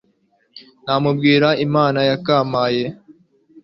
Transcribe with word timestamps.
Namubwira 0.85 1.47
Imana 1.65 1.99
ko 2.21 2.29
yampaye, 2.37 2.85